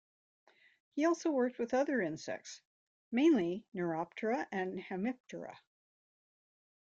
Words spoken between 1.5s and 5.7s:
with other insects, mainly Neuroptera and Hemiptera.